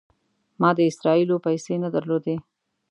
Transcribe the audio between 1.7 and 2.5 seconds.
نه درلودې.